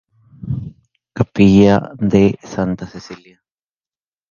[1.17, 3.39] Capilla de Santa Cecilia.